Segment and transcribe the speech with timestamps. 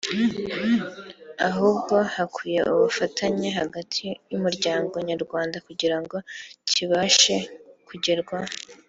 [1.47, 6.17] ahubwo hakwiye ubufatanye hagati y’Umuryango Nyarwanda kugira ngo
[6.69, 7.35] kibashe
[7.87, 8.53] kugerwaho